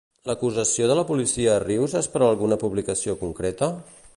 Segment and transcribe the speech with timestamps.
[0.27, 3.71] L'acusació de la policia a Rius és per alguna publicació concreta?